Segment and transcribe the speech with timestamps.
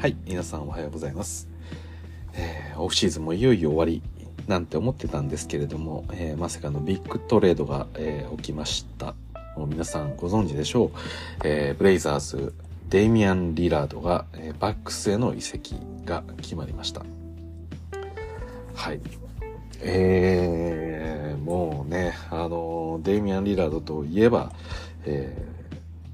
[0.00, 1.48] はい、皆さんおはようございます。
[2.34, 4.00] えーオフシーズンもいよいよ終わり
[4.46, 9.16] なんて思ってたんですけれども、えーまさかのビッグトレードが、えー起きました。
[9.56, 10.98] もう皆さんご存知でしょう。
[11.42, 12.54] えブレイザーズ、
[12.88, 15.74] デイミアン・リラードが、えバックスへの移籍
[16.04, 17.04] が決まりました。
[18.76, 19.00] はい。
[19.80, 24.52] えー、もうね、あの、デイミアン・リラードといえば、
[25.04, 25.36] え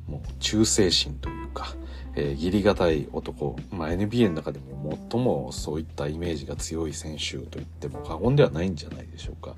[0.09, 1.75] もう忠誠心というか、
[2.17, 9.57] えー、義理がたい男、まあ、NBA の中でも最もそういったイメージが強い選手と言っても過言ではないんじゃないでしょうか。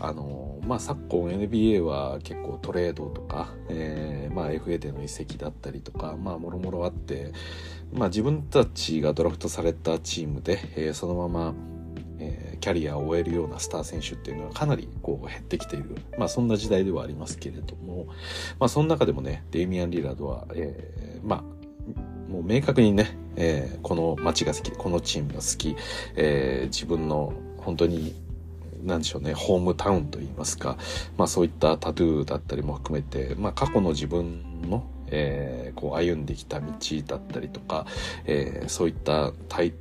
[0.00, 7.32] あのまあ、昨今 NBA は結構トレードとか、えーまあ、FA での移籍だったりとか、ま、もろもろあって、
[7.94, 11.54] まあ、自分たちがドラフトされたチームで、えーそのまま、
[12.18, 18.06] えーキャリアを終えるようなスター選手っていうのはかなりこう減ってきている、まあ、そんな時代ではありますけれども、
[18.58, 21.55] まあ、その中でもねデイミアン・リラードは、えーまあ
[22.36, 25.74] もう明確にね、えーこの街が好きこのチームが好き、
[26.16, 28.14] えー自分の本当に
[28.84, 30.76] なんでしょうね、ホームタウンといいますか、
[31.16, 36.66] まあそういったタトゥーだったりも含めて、まあ過去の自分の、えーこう歩んできた道
[37.06, 37.86] だったりとか、
[38.26, 39.72] えーそういった対、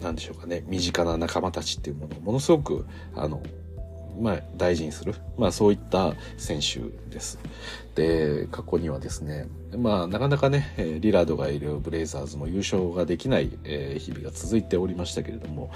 [0.00, 3.42] なんでしょうかね、身近な仲間たちっていうものをものすごく、あの、
[4.20, 7.38] まあ大事にする、まあそういった選手です。
[7.94, 13.50] で、過去にはですね、まあなかなかね、リラードがいるブレイザーズも優勝ができない、
[13.98, 15.70] 日々が続いておりましたけれども、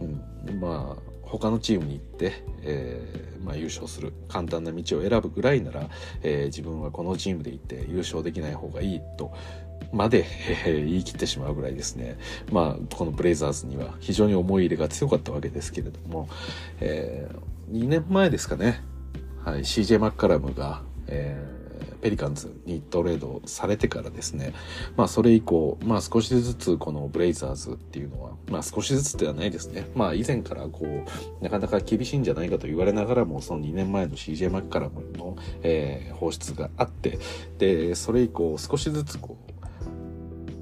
[0.00, 5.88] うん、まあ他のチームに行って、えーまあ、優勝する簡単な道を選ぶぐらいなら、
[6.22, 9.32] えー自分はこのチームでいて優勝できない方がいいと
[9.92, 10.24] まで、
[10.66, 12.18] えー言い切ってしまうぐらいですね、
[12.52, 16.28] まあ、このブレイザーズには非常に思い入れが強かったわけですけれども、
[16.80, 17.28] え
[17.70, 18.82] 2年前ですかね、
[19.44, 21.54] はい、CJ マッカラムが、えー
[22.04, 24.52] ペリカンズにトレードされてからですね、
[24.94, 29.88] まあそれ以降、まあ少しずつこのブレイザーズっていうのは、まあ少しずつではないですね。
[29.94, 37.18] まあ以前からこう、なかなか厳しいんじゃないかと言われながらも、その2年前の CJ マッカラムの、えー放出があって、
[37.56, 39.38] で、それ以降少しずつこ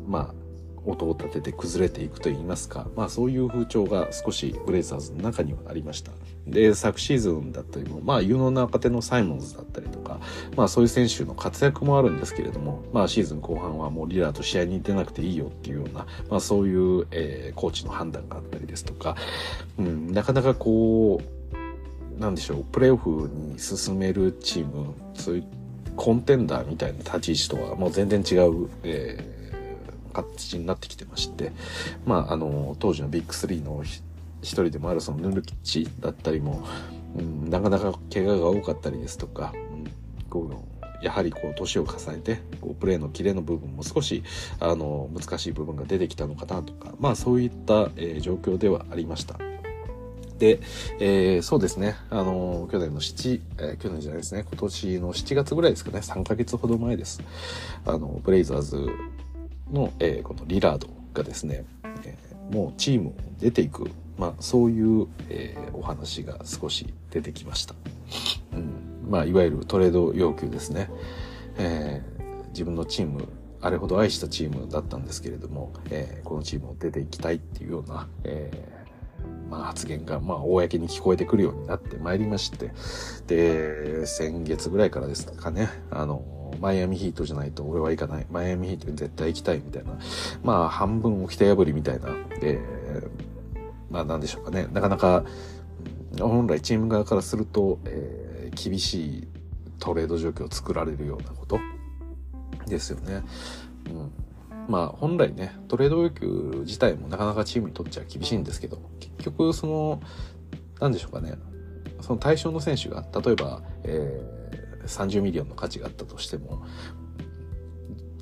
[0.06, 0.41] う、まあ、
[0.84, 6.12] 音を立てて崩れていくといいますか、まあそういう風潮が少しブレイザーズの中にはありました。
[6.46, 10.18] で、昨シーズンだったりも、まあ有能な若手のサイモンズだったりとか、
[10.56, 19.16] まあそういう選手の活躍もあるんですけれども、まあシーズン後半はもうリラーと試合に出なくていいよっていうような、まあそういう、えーコーチの判断があったりですとか、
[19.78, 25.44] うん、なかなかこう、なんでしょう、プレーオフに進めるチーム、そういう
[25.96, 29.41] コンテンダーみたいな立ち位置とはもう全然違う、えー
[30.12, 31.52] 形になってきてまして、
[32.06, 33.82] まあ、あの、当時のビッグスリーの
[34.42, 36.66] 一人でもあるそのヌルキッチだったりも、
[37.16, 39.86] うん、なかなか怪我が多かったりですとか、うん、
[40.28, 40.50] こ
[41.00, 44.22] うやはりこう年を重ねてこうプレーのキレの部分も少し
[44.60, 49.36] あの難しい部分が出てきたのかなとかまあそういった、えー状況ではありました。
[50.38, 50.60] で、
[50.98, 57.22] えーそうですね、あの、去年の7、えー去年じゃないですね、今年の7月ぐらいですかね、3ヶ月ほど前です。
[57.84, 58.86] あの、ブレイザーズ
[59.72, 61.64] の、えーこのリラードがですね、
[62.04, 67.74] えーもうチームを出ていく、まあそういう、えーお話が少し出てきました。
[68.52, 70.90] うん、まあいわゆるトレード要求ですね。
[71.58, 73.28] えー自分のチーム、
[73.62, 78.82] あれほど愛したチームだったんですけれども、えーこのチームを出ていきたいっていうような、えー
[79.50, 82.72] まあ、発言が、まあ、公に聞こえてくるようになってまいりまして、
[83.26, 86.24] で、先月ぐらいからですかね、あの、
[86.60, 88.26] マイアミヒートじゃないと俺は行かない。
[88.30, 89.98] マイアミヒートに絶対行きたいみたいな。
[90.42, 92.08] まあ、半分起きた破りみたいな。
[92.40, 92.60] で、
[93.90, 94.66] まあ、なんでしょうかね。
[94.72, 95.24] なかなか、
[96.18, 99.28] 本来チーム側からすると、えー厳しい
[99.78, 101.58] トレード状況を作られるようなこと
[102.66, 103.22] ですよね。
[103.86, 104.12] うん。
[104.68, 110.00] まあ本来ねトレード要求自体もなかなかチームにとっちゃ厳しいんですけど結局その
[110.80, 111.34] 何でしょうかね
[112.00, 114.41] その対象の選手が例えば、えー
[114.86, 116.64] 30ミリオンの価値があったとしても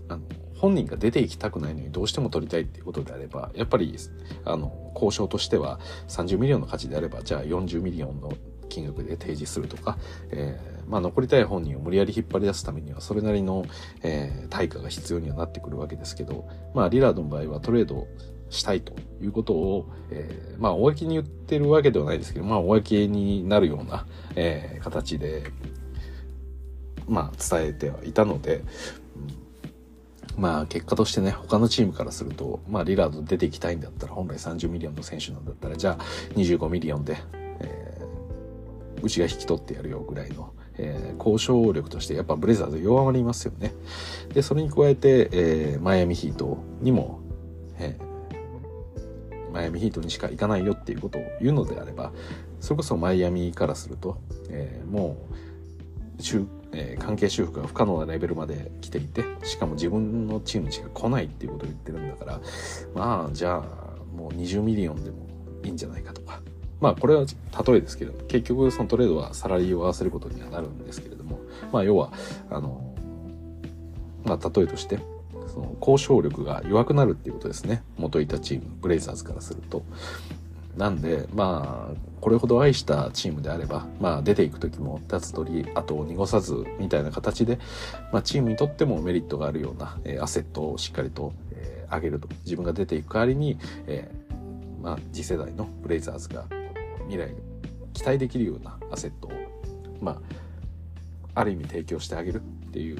[0.08, 0.22] あの
[0.56, 3.96] 本人が出ていきたくないのにどうしても取りたいっていうことであればやっぱり
[4.44, 8.32] あの交渉としては30ミリオンの価値であればじゃあ40ミリオンの
[8.68, 9.98] 金額で提示するとか、
[10.30, 13.64] えーまあ、残りたい本人を無理やり引っ張り出すためにはそれなりの、
[14.02, 18.08] えー対価が必要にはなってくるわけですけど、まあ、リラードの場合はトレード
[18.50, 25.52] したいということを、えーまあ、公に言ってるわけではないですけど、まあ、公になるような、えー形で、
[27.10, 28.64] まあ、伝えてはいたので、うん
[30.40, 36.04] まあ、結果としてね、他のチームからすると、まあ、リラード出ていきたいんだったら、本来30ミリオンの選手なんだったら、じゃあ、
[36.34, 37.18] 25ミリオンで、
[37.60, 37.90] えー
[39.02, 43.72] うちが引き取ってやるよぐらいの、えー交渉力としてやっぱブレイザーズ弱まりますよね。
[44.32, 47.20] で、それに加えて、えーマイアミヒートにも、
[47.78, 52.12] えー、マイアミヒートにしか行かないよっていうことを言うのであれば、
[52.60, 54.18] それこそマイアミからすると、
[54.48, 55.16] えー、も
[56.18, 56.22] う、
[56.72, 62.40] えー、関係修復が不可能なレベルまで来ていて、しかも自分のチームしか来ないっていうことを言ってるんだから、
[62.94, 65.26] まあ、じゃあ、もう20ミリオンでも
[65.64, 66.40] いいんじゃないかとか。
[66.80, 67.26] まあ、これは
[67.66, 71.40] 例えですけれども、結局そのトレードはサラリーを合わせることにはなるんですけれども、
[71.72, 72.12] まあ、要は、
[72.50, 72.94] あの、
[74.24, 74.98] まあ、例えとして、
[75.52, 77.82] その交渉力が弱くなるっていうことですね。
[77.98, 79.82] 元いたチーム、ブレイザーズからすると。
[80.76, 87.58] なんで、まあ、これほど愛したチームであれば、まあ、出ていく時も立つ鳥後を濁さずみたいな形で、
[88.12, 92.28] まあ、チームにとってもメリットがあるような、えー、アセットをしっかりと、えー、上げると。
[92.44, 96.46] 自分が出ていく代わりに、えーまあ、次世代のブレイザーズが
[97.08, 97.34] 未来
[97.92, 99.32] 期待できるようなアセットを、
[100.00, 100.20] まあ、
[101.34, 102.98] ある意味提供してあげるっていう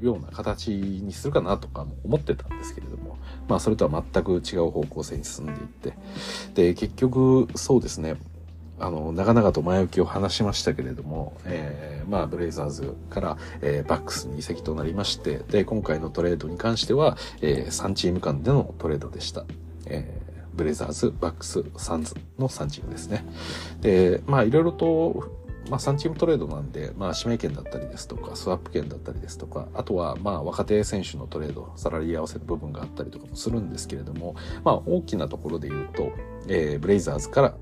[0.00, 3.11] ような形にするかなとかも思ってたんですけれども、
[3.48, 5.94] まあそれとは全く違う方向性に進んでいって、
[6.54, 8.16] で、結局そうですね、
[8.82, 19.44] あの、長々と前置きを話しましたけれども、えー、まあ、ブレイザーズから、えー、バックスに移籍となりまして、で、今回のトレードに関しては、えー、3チーム間でのトレードでした。
[19.86, 20.20] え、
[20.54, 23.24] ブレイザーズ、バックス、サンズの3チームですね。
[23.80, 25.30] で、まあ、いろいろと
[25.70, 36.12] まあ、3チームトレードなんで、まあ、指名権だったりですとか、スワップ権だったりですとか、あとは、まあ、若手選手のトレード、サラリー合わせの部分があったりとかもするんですけれども、まあ、大きなところで言うと、
[36.48, 37.54] えー、ブレイザーズから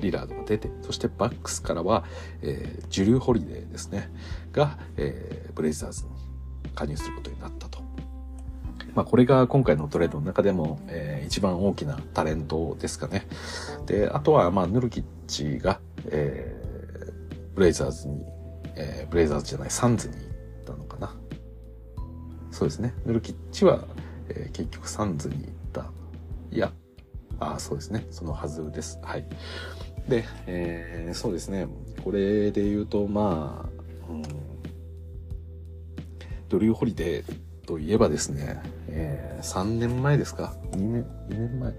[0.00, 2.04] リラードが出て、そしてバックスからは、
[2.42, 4.10] えー、ドリュー・ホリデーですね、
[4.52, 6.10] が、えー、ブレイザーズに
[6.74, 7.84] 加入することになったと。
[8.94, 13.26] まあ、これが今回のトレードの中でも、えー、一番大きなタレントですかね。
[13.86, 16.63] で、あとは、まあ、ヌルキッチが、えー
[17.54, 18.24] ブレイザーズに、
[18.76, 20.24] えー、ブレイザーズじゃない、サンズに行っ
[20.64, 21.14] たのかな。
[22.50, 22.94] そうですね。
[23.04, 23.84] ヌルキッチは、
[24.28, 25.90] えー、結局サンズに行った。
[26.50, 26.72] いや、
[27.40, 28.06] あそうですね。
[28.10, 28.98] そのはずです。
[29.02, 29.26] はい。
[30.08, 31.66] で、えー、そうですね。
[32.02, 34.22] これで言うと、まあ、うん、
[36.48, 41.72] ドリュー・ホリデーといえばですね、えー、3年前ですか ?2 年、2年前。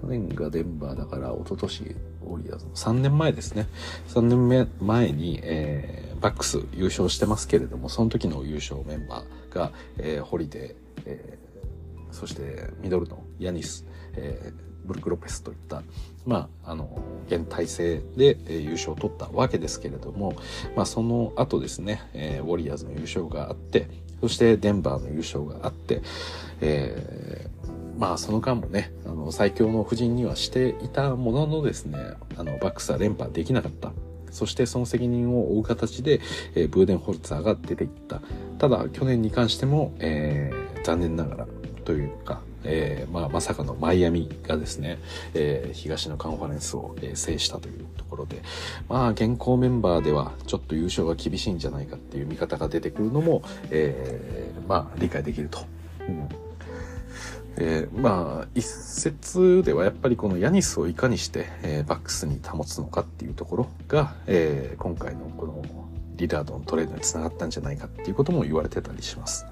[0.00, 3.66] 去年がデンバーだから、一昨年ウォリアーズの3年前ですね。
[4.08, 15.82] 3年前に、えー、バックス優勝してますけれども、その時の優勝メンバーが、えー、ホリデー、えー、そしてミドルのヤニス、えー、ブルック・ロペスといった、
[16.26, 20.34] まあ、あの、現体制で、えー、優勝を取ったわけですけれども、
[20.76, 23.88] まあ、その後ですね、えー、ウォリアーズの優勝があって、
[24.20, 26.02] そしてデンバーの優勝があって、
[26.60, 31.98] えー、まあその間もね、あの最強の布陣にはしていたもののですね、
[32.38, 33.92] あのバックスは連覇できなかった。
[34.30, 36.20] そしてその責任を負う形で、
[36.54, 38.22] えー、ブーデンホルツァーが出ていった。
[38.58, 41.48] ただ去年に関しても、えー、残念ながら
[41.84, 44.98] というか、えー、まあ、まさかのマイアミがですね、
[45.34, 48.42] えー、東のカンファレンスを、えー、制したというところで、
[48.88, 55.66] まあ、現行メンバーではちょっと優勝が厳しいんじゃないかっていう見方が出てくるのも、えー、まあ、理解できると。
[56.08, 56.49] うん
[57.56, 65.62] えー、まあ、一説ではやっぱりこのヤニスをいかにして、えー、バックスに保つのかっていうところが、えー、今回のこの
[66.16, 69.46] リラードのトレードにつながったんじゃないかっていうことも言われてたりします。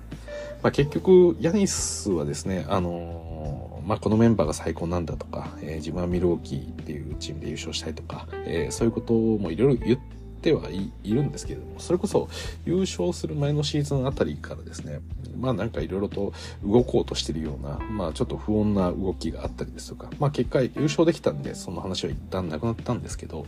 [0.62, 10.17] まあ、結局、ヤニスはですね、あのまあ、このメンバーが最高なんだとか、えー、自分はミルウォーキーっていうチームで優勝したいとか、えー、そういうこともいろいろ言って
[10.52, 12.28] はいるんですけれども、それこそ
[12.64, 15.00] 優勝する前のシーズンあたりからですね、
[15.36, 16.32] まあなんかいろいろと
[16.64, 23.46] 動こうとしてるような、まあちょっと不穏な動きがあったりですとか、まあ結果優勝できたんで、その話は一旦なくなったんですけど、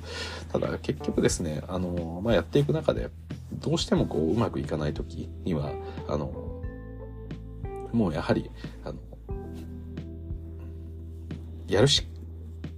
[0.52, 3.10] ただ結局ですね、あの、まあやっていく中で、
[3.52, 5.72] どうしてもこううまくいかない時には、
[6.08, 6.32] あの、
[7.92, 8.50] もうやはり、
[8.84, 8.98] あの、
[11.68, 12.06] やるし、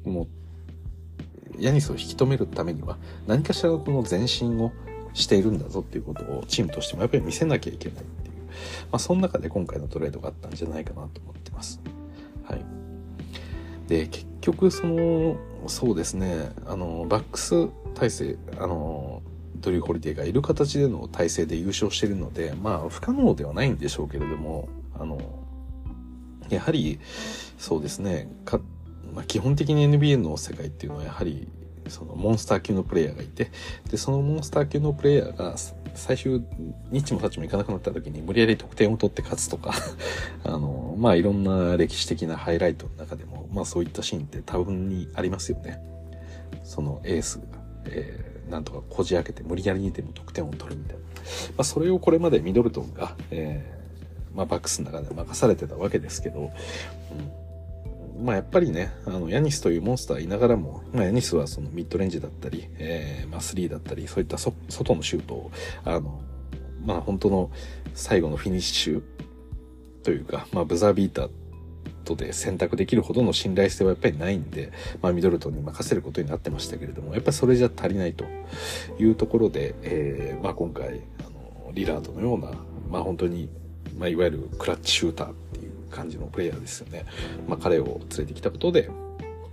[0.05, 0.42] もう
[1.63, 4.73] ヤニスを引き止めるためには何かしらのこの前進を
[5.15, 8.35] しているんだぞっていうことをチームとしてもやっぱり見せなきゃいけないっていう、
[8.91, 11.81] まあ、その中で今回のトレードがあったんじゃないかなと思ってます。
[12.45, 12.65] はい。
[13.89, 19.23] で、結局その、そうですね、あの、バックス体制、あの、
[19.57, 25.21] ドリュー・ホリデーがいる形での体制で優勝しているので、まあ、不可能ではないんでしょうけれども、あの、
[26.49, 26.99] やはり、
[27.59, 28.29] そうですね、
[29.15, 31.49] まあ、基本的に NBA の世界っていうのはやはり
[31.89, 33.51] そのモンスター級のプレイヤーがいて
[33.91, 35.57] でそのモンスター級のプレイヤーが
[35.95, 36.43] 最終
[36.91, 39.75] ニッチもサッチもいかなくなった時に無理やり得点を取って勝つとか
[40.45, 45.81] あのまあいろんな歴史的なハイライトの中でもまあそういったシーンって多分にありますよね。
[46.65, 47.45] そのエースが、
[47.87, 51.09] えー、なんとかこじ開けて無理やりにでも得点を取るみたいな、ま
[51.59, 57.42] あ、それをこれまでミドルトンが、えーまあ、バックスの中で任されてたわけですけど、うん。
[58.23, 65.51] まあ、やっぱりね、あの、ヤニスというモンスターいながらも、まあ、ヤニスはそのミッドレンジだったり、えー、まあ、スリーだったり、そういった外のシュートを、
[65.85, 66.23] あの、
[66.85, 67.51] まあ、本当の
[67.95, 69.03] 最後のフィニッシュ
[70.03, 71.31] というか、まあ、ブザービーター
[72.05, 78.25] トで選択できるほどの信頼性はやっぱりないんで、まあ、ミドルトンに任せることになってましたけれども、やっぱりそれじゃ足りないと
[78.99, 81.23] いうところで、えー、まあ、今回、あ
[81.67, 82.53] の、リラードのような、
[82.89, 83.49] まあ、本当に、
[83.99, 85.42] まあ、いわゆるクラッチシューター
[85.93, 87.05] 感じのプレイヤーですよね。
[87.47, 88.91] まあ、彼を連れてきたことで、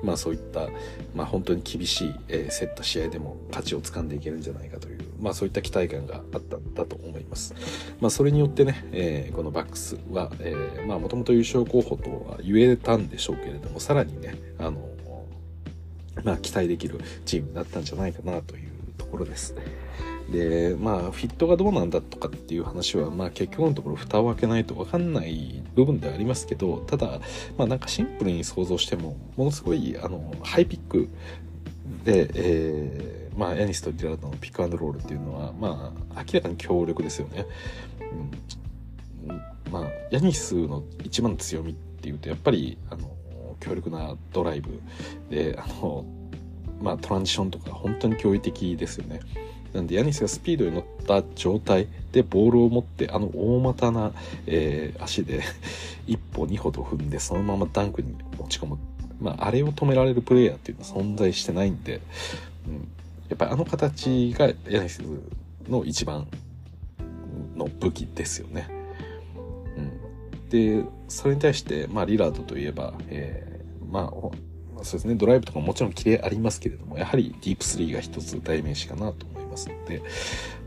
[0.04, 0.70] まあそういった、
[1.14, 7.54] まあ本当に厳しい、えー、競った試合でも勝ちを掴んでいけるんじゃないかという、まあそういった期待感があったんだと思います。
[8.00, 10.56] まあそれによってね、えー、このバックスは、え、
[10.88, 14.90] まあもともと優勝候補とは言えたんでしょうけれども、さらにね、あの、
[16.24, 19.56] まあ期待できるチームになったんじゃないかなというところです。
[20.32, 27.20] でまあフィットがどうなんだとかっていう話はまあ結局のところ蓋を開けないと分かんない部分ではありますけどただ
[27.58, 31.10] まあなんかシンプルに想像してもものすごいあのハイピック
[32.04, 37.46] で、えー、まあヤニスとディラードのピックアンドロールっていうのはまあ明らかに強力ですよね。
[39.28, 43.10] うん、まあヤニスの一番の強みっていうとやっぱりあの
[43.60, 44.82] 強力なドライブ
[45.30, 46.06] であの
[46.82, 49.20] まあトランジションとか本当に驚異的ですよね。
[49.74, 54.12] なんでヤニスがスピードに乗った状態でボールを持ってあの大股な、
[54.48, 55.42] えー、足で
[56.08, 58.78] 一歩二歩と踏んでそのままダンクに持ち込む、
[59.22, 62.02] まあ、あれを止められるプレイヤーっていうのは存在してないんで、
[62.68, 62.74] うん、
[63.30, 65.02] やっぱりあの形がヤニス
[65.68, 66.28] の一番
[67.56, 68.80] の武器ですよね。
[70.50, 79.39] でそれに対して、まあ、リラードといえば、えー、まあそうですね、ドライブとかももちろん綺麗ありますけれども、やはりディープスリーが一つ代名詞かなと思います。
[79.50, 80.02] ので、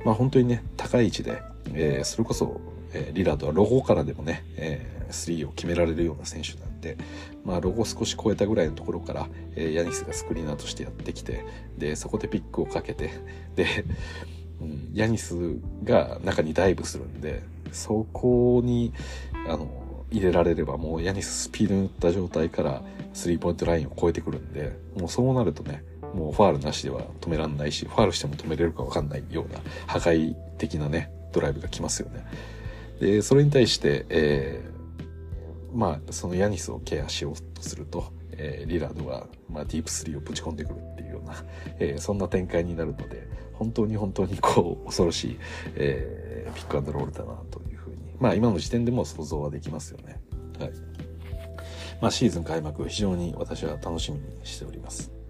[0.04, 1.42] まあ本当にね、高い位置で、
[1.74, 2.60] えー、それこそ、
[2.92, 6.96] えー、リラードはロゴからでもね、えー、スリーを決められるような選手なんで、
[7.44, 11.44] まあロゴ少し超えたぐらいのところから、えー、ヤニスがスクリーナーとしてやってきて、
[11.78, 13.10] で、そこでピックをかけて、
[13.56, 13.66] で、
[14.60, 15.34] うん、ヤニス
[15.84, 18.92] が中にダイブするんで、そこに、
[19.48, 22.82] あの、入れられればもうヤニススピードに乗った状態から
[23.14, 25.82] スリーポイントラインを超えてくるんで、もうそうなるとね、
[26.14, 32.24] もうファールなしでは止めらんないし、ファールしても止めれるかわかんないような破壊的なね、ドライブが来ますよね。
[33.00, 41.34] で、それに対して、えー、まあ、そのヤニスをケアしようとすると、えー、リラードが、まあ、ディープスリーをぶち込んでくるっていうような、
[41.78, 45.38] えー、そんな展開になるので、本当に本当にこう、恐ろしい、
[45.74, 50.20] えー、ピックアンドロールだなというふうに、まあ今の時点でも想像はできますよね。
[50.58, 50.72] はい。
[52.00, 55.21] まあシーズン開幕、非常に私は楽しみにしております。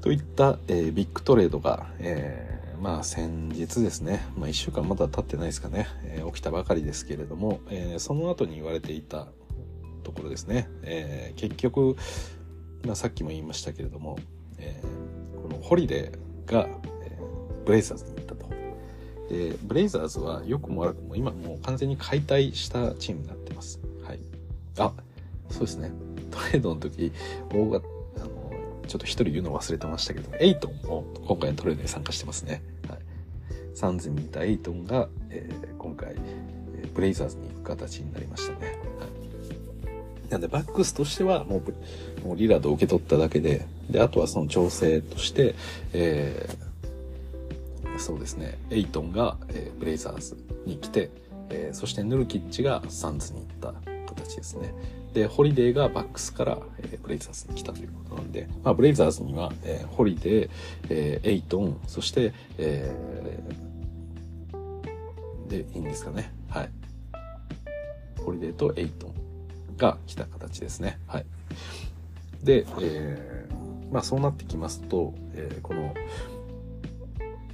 [0.00, 9.26] といった、えー、ビッグトレードが、えー、まあ先日ですね、まあ1週間まだ経ってないですかね、えー、起きたばかりですけれども、え、その後に言われていた
[10.02, 11.96] ところですね、え、結局、
[12.86, 14.18] まあさっきも言いましたけれども、
[14.58, 14.80] え、
[15.42, 16.66] このホリデーが、
[17.02, 17.18] え、
[17.66, 18.48] ブレイザーズに行ったと。
[19.28, 23.78] で、ブレイザーズは良くも悪くも今もう完全に解体したチームになってます。
[24.02, 24.20] はい。
[24.78, 24.92] あ、
[25.50, 25.92] そうですね。
[26.30, 27.12] トレードの時、
[27.52, 27.86] 大型、
[28.90, 32.60] ちょっと一人言うの忘れてましたけど、エイトンも今回のトレードに参加してますね。
[32.88, 32.98] はい。
[33.72, 36.16] サンズにいたエイトンが、えー、今回、
[36.74, 38.66] えブレイザーズに行く形になりましたね。
[38.66, 39.06] は
[40.26, 40.28] い。
[40.28, 41.62] なんで、バックスとしてはも
[42.24, 45.54] う、もうリラードを受け取っただけで、で、あとはその調整として、
[45.92, 51.10] えー、そうですね、エイトンが、えー、ブレイザーズに来て、
[51.50, 53.72] えー、そしてヌルキッチがサンズに行った
[54.08, 54.74] 形ですね。
[55.12, 60.50] で、ホリデーがバックスから、えー、ブレイザーズに来たということなんで、まあ、ブレイザーズには、えー、ホリデー、
[60.88, 66.32] えー、エイトン、そして、えー、で、いいんですかね。
[66.48, 66.70] はい。
[68.24, 69.14] ホリデーとエイトン
[69.76, 70.98] が来た形ですね。
[71.06, 71.26] はい。
[72.44, 75.92] で、えー、まあそうなってきますと、えー、この、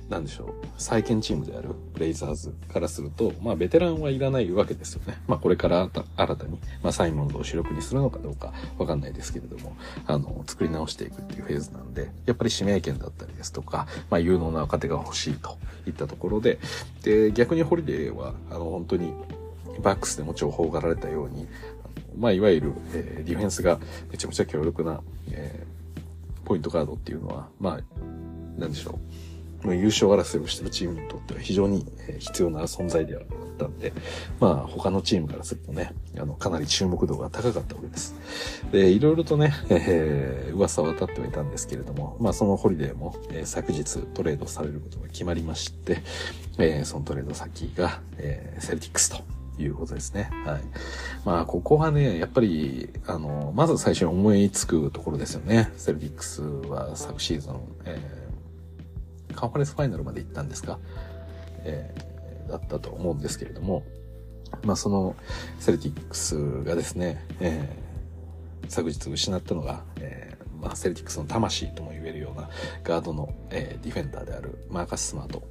[0.09, 0.49] なんでしょう、
[0.79, 5.19] 再建チームであるレイザーズからすると、まあベテランはいらないわけですよね。
[5.27, 15.59] まあこれから新たに、まあサイモンズを主力にするのかどうかわかんないですけれども、あの、作り直していくっていうフェーズなんで、やっぱり指名権だったりですとか、まあ有能な若手が欲しいと
[15.89, 16.59] いったところで、
[17.03, 19.13] で、逆にホリデーは、あの、本当に
[19.83, 21.49] バックスでも重宝がられたように、
[22.17, 25.01] まあいわゆる、えー、ディフェンスがめちゃくちゃ強力な、
[25.33, 29.26] えー、ポイントガードっていうのは、まあ、なんでしょう。
[29.75, 31.87] 優勝争いをしてるチームにとっては非常に
[32.19, 33.93] 必要な存在ではあったんで、
[34.41, 38.15] まあ他のチームからするとね、あの、かなり注目度が高かったわけです。
[38.73, 46.03] で、いろいろとね、えー、噂は立ってはいたんですけれども、まあそのホリデーも、えー、昨日トレードされることが決まりまして、
[46.59, 50.31] えー、そのトレード先が、えー、セルティックスということですね。
[50.45, 50.61] はい。
[51.25, 55.73] まあ、ここはね、やっぱり、あの、まず最初に思いつくところですよね。
[55.77, 57.55] セルティックスは昨シーズン、
[57.85, 58.26] えー、
[59.37, 60.79] カンファレンスファイナルまで行ったんですか？
[61.65, 63.85] えー、だったと思うんですけれども、
[64.65, 65.15] まあ、その
[65.59, 72.49] セルティックスがですね、えー、昨日失ったのが、えー、まあ、セルティックスの魂とも言えるような
[72.83, 75.43] ガードの、えー、ディフェンダーであるマーカス・スマート。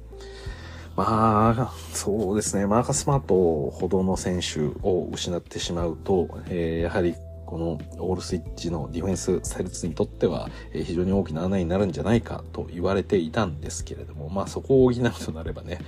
[0.96, 2.66] まあ、そうですね。
[2.66, 7.14] マーカス・スマートほどの選手を失ってしまうと、えー、やはり
[7.46, 15.78] このオールスイッチのディフェンス、セルツにとっては、非常に大きな穴になるんじゃないかと言われていたんですけれども、まあそこを補うとなればね、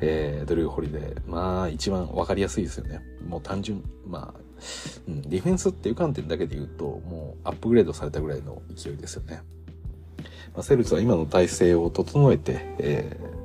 [0.00, 3.00] えー、ドリュー・ホリで、まあ一番わかりやすいですよね。
[3.26, 4.40] もう単純、まあ、
[5.08, 9.42] うん、ディフェンスっていう観点だけで言うと、もうアップグレードされたぐらいの勢いですよね。
[10.54, 13.38] まあ、セルツは今の体制を整えて、えー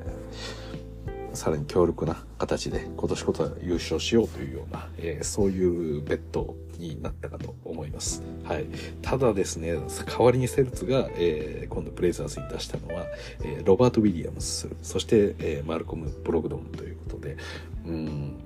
[1.33, 8.21] さらに強力な形で今年こそ優勝しようというような、えー、そういうベッドになったかと思います。
[8.43, 8.65] はい。
[9.01, 9.73] ただですね、
[10.05, 13.05] 代わりにセルツが、えー、今度プレイザーズに出したのは、
[13.41, 17.37] えー、ロバート・ウィリアムス、そして、えー、マルコム・ブログドンということで、
[17.85, 18.37] うん、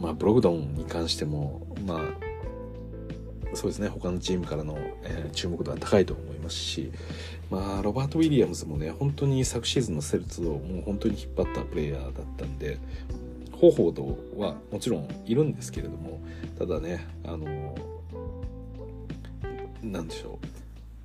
[0.00, 2.00] まあ、ブログドンに関しても、まあ、
[3.54, 6.92] そうですね、他のチームからの、えー、注目度は高いと思いますし、
[7.50, 12.78] まあ、ロバート・ウィリアムズもね、本当に昨シーズンのセルツをもう本当に引っ張ったプレイヤーだったんで、
[13.58, 16.20] 方法とはもちろんいるんですけれども、
[16.58, 17.74] ただね、あの、
[19.82, 20.38] なんでしょ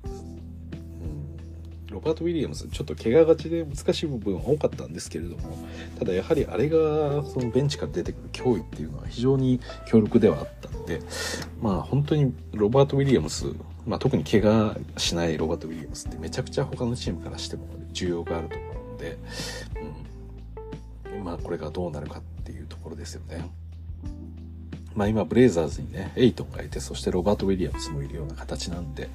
[0.04, 0.08] う。
[0.08, 1.32] うん
[1.90, 5.58] ロバート・ウィリアムズ、ちょっと怪我がちで難しい部分は多かったんですけれども、
[5.98, 11.00] ただやはりあれがそのベンチから出てくる脅威っていうのは非常に強力ではあったんで、
[11.60, 13.54] まあ本当にロバート・ウィリアムズ
[13.86, 19.18] まあ、特に怪我しないロバート・ウィリアムスってめちゃくちゃ他のチームからしても需要があると思うので、
[21.10, 22.31] うん、まあこれがどうなるかって
[22.92, 23.50] ろですよね。
[24.94, 29.08] まあ今ブレイザーズにね、エイトンがいて、そしてロバート・ウィリアムズもいるような形なんで、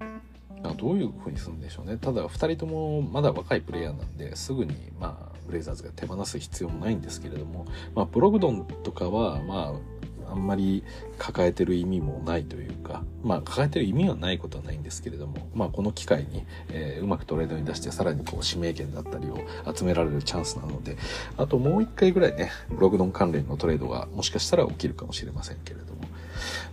[0.00, 1.96] うん、まあ、どういう風にするんでしょうね。
[1.96, 10.01] ただ2人ともまだ若いプレイヤーなんで、すぐにまあブレイザーズが手放す必要もないんですけれども、まあブログドンとかはまあ
[10.32, 10.82] あんまり
[11.18, 19.38] 抱えてる意味もないというか、まあ抱えてる意味はないことはないんですけれども、まあこの機会に、えー、うまくトレードに出してさらにこう指名権だったりを
[19.74, 20.96] 集められるチャンスなので、
[21.36, 26.02] あともう一回ぐらいね、ブログドン関連のトレードがもしかしたら起きるかもしれませんけれども、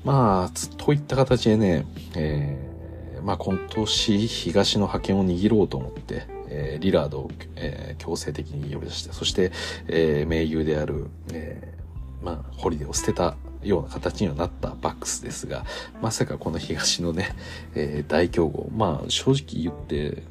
[0.03, 9.51] まあ、といった形でね、えー、まあ今年東の覇権を握ろうと思って、えー、リラードを、えー、強制的に呼び出して、そして、
[9.87, 15.65] えー、盟友である、えー、まあ、ホリデーを捨てたような形にはなったバックスですが、
[16.01, 17.35] まさかこの東のね、
[17.75, 18.69] えー、大競合。
[18.75, 20.23] まあ正直言って、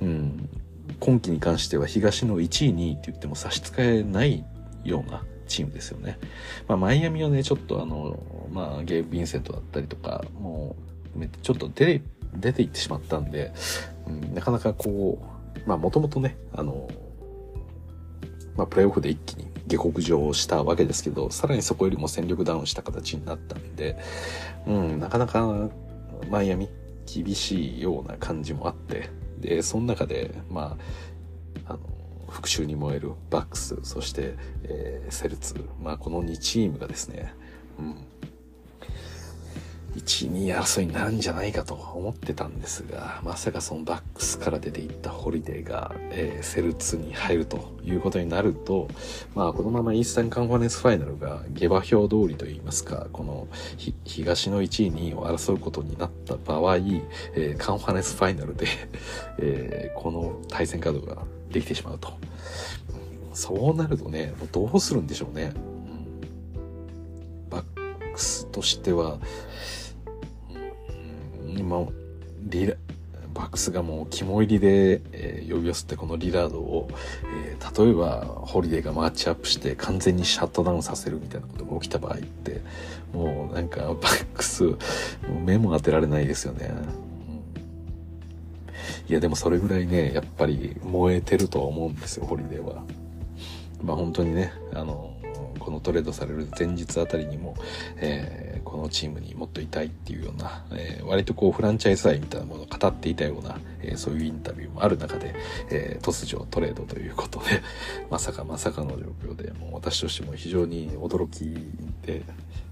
[0.00, 0.48] うん、
[1.00, 4.44] 今季に関しては東の1位、2位って言っても差し支えない
[4.84, 6.18] ようなチームですよね。
[6.68, 8.18] まあマイアミはね、ちょっとあの、
[8.52, 10.76] まあゲーブ・ヴィンセントだったりとか、も
[11.18, 12.02] う、ちょっと出て、
[12.34, 13.52] 出ていってしまったんで、
[14.06, 15.18] うん、なかなかこ
[15.56, 16.88] う、まあもともとね、あの、
[18.56, 23.96] まあプレイオフで一気に下克上をしたわけですけど、さらにそこよりも戦力ダウンした形になったんで、
[24.66, 25.70] うん、なかなか
[26.30, 26.68] マイアミ
[27.06, 30.76] 厳しいような感じもあって、で、その中で、ま
[31.66, 31.80] あ、あの、
[32.28, 37.34] 復讐に燃えるバックス、そして、えー、セルツ、まあこの2チームがですね、
[37.78, 38.06] うん、
[39.96, 48.88] 1、2争いになるんじゃないかと思ってたんですが、まさかそのバックスから出ていったホリデーが、えー、セルツに入るということになると、
[49.34, 53.48] まあこのままイースタンカンファレンスファイナルが下馬評通りといいますか、この
[54.04, 58.66] 東の1位、2位を争うことになった場合、えー、カンファレンスファイナルで
[59.38, 62.12] えー、この対戦カードができてしまうと。
[63.34, 65.52] そうなるとね、もうどうするんでしょうね。
[67.48, 69.18] バックスとしては、
[71.56, 71.86] 今、
[72.42, 72.74] リラ、
[73.34, 76.88] バックスがもう肝入りで、えー、呼び寄せてこのリラードを、
[77.44, 82.60] えー、例えばホリデーがマッチアップして完全にシャットダウンさせるみたいなことが起きた場合って、
[83.12, 84.64] もうなんかバックス、
[85.44, 86.72] 目も当てられないですよね。
[86.96, 87.12] うん
[89.08, 92.82] いやでもそれぐらいね、やっぱり燃えてるとは思うんですよ、ホリデーは。
[93.82, 95.14] まあ本当にね、あの、
[95.58, 97.54] このトレードされる前日あたりにも、
[97.96, 105.34] えー、このチームにもっといたいっていうような、えー、割とこうフランチャイズ愛みたいなものを語っていたような、えー、そういうインタビューもある中で、
[105.70, 107.62] え突如トレードということで、
[108.10, 111.54] まさかまさかの状況で、もう私としても非常に驚き
[112.06, 112.22] で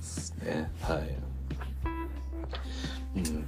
[0.00, 0.70] すね。
[0.80, 1.16] はい。
[3.16, 3.44] うん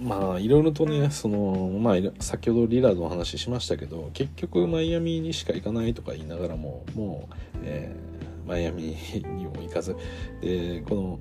[0.00, 8.14] まあいろいろとねそのまあ先ほどリラードの話しましたけど結局マイアミにしか行かないとか言いながらももう、えー
[8.46, 8.96] マイアミ
[9.36, 9.96] にも行かず、
[10.40, 11.18] で、この、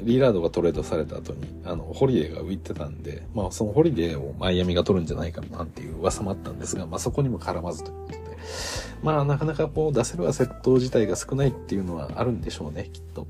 [0.00, 8.36] リーラードがトレードされた後に、あの、ホリデーが浮いてたんで、まあ、そのホリデーをマイアミが取るんじゃないかなんていう噂もあったんですが、まあ、そこにも絡まずということで、
[9.02, 13.26] まあ、なかなかこう、出せるアセット自体が少ないっていうのはあるんでしょうね、きっと。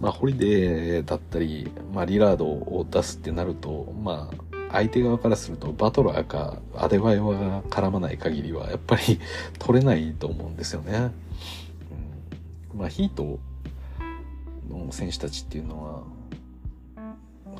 [0.00, 9.18] まあ、ホリデーだったり、まあ、リラードを出すってなると、まあ、相手側からするとバトラーかアデバイオが絡まない限りはやっぱり
[9.58, 11.10] 取れないと思うんですよね。
[12.74, 13.38] うん、まあヒート
[14.68, 16.02] の選手たちっていうのは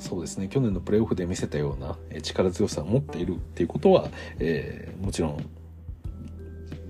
[0.01, 5.51] そうですね去年のプレーオフで見せたような力強さを持っているっていうことは、えー、もちろん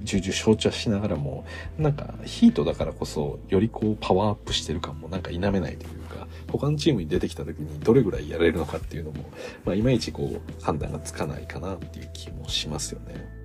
[0.03, 1.45] 重々承知はしながらも
[1.77, 9.31] なんかヒートだからこそよりこうパワーアップしてる感もなんか否めないというか他のチームに出てきた時にどれぐらいやれるのかっていうのも、
[9.65, 13.39] まあ、いまいちこう判断がつかないかなっていう気もしますよね。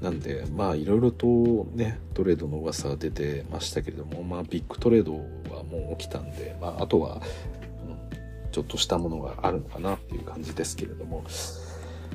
[0.00, 1.26] なんで、まあいろいろと
[1.74, 5.14] ね、トレードの噂が出てましたけれども、まあビッグトレード
[5.54, 11.24] はもう起きたんで、まああとは、うん、ちょっとしたものがあるのかなっていう感じですけれども、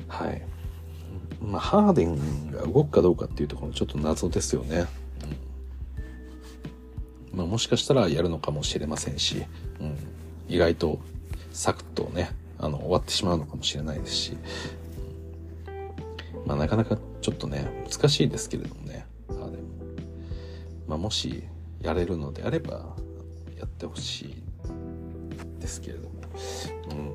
[0.08, 0.42] はい。
[1.42, 4.86] まあハーデンが動くかどうかっていうところちょっと謎ですよね。
[7.32, 9.44] うん、まあもしかしたらやるのかもしれませんし、
[9.80, 9.96] うん、
[10.48, 11.00] 意外と
[11.52, 14.36] サクッとね、あの終わってしまうのかもしれないですし、
[16.46, 19.06] まあなかなかちょっとね、難しいですけれどもね。
[19.30, 19.48] あでも
[20.86, 21.44] まあもし
[21.80, 22.94] やれるのであれば、
[23.58, 24.42] やってほしい
[25.60, 26.14] ですけれども。
[26.90, 27.14] うん。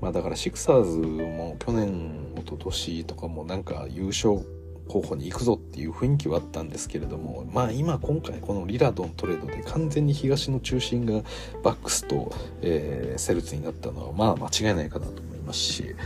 [0.00, 4.40] まあだからシクサーズも去年、一昨年とかもなんか優勝
[4.88, 11.22] 候補に行くぞっていう雰囲気はあったんですけれどもまあ今今回このリラドントレードで完全に東の中心が
[11.62, 15.96] バックスと、えー、セルツになったのはまあ間違いないかなと思いますし